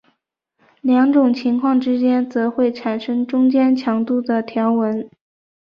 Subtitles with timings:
[0.81, 5.07] 两种情况之间则会产生中间强度的条纹。